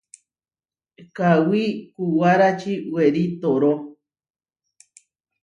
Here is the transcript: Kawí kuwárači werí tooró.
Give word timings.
Kawí 1.15 1.63
kuwárači 1.93 2.73
werí 2.93 3.23
tooró. 3.41 3.73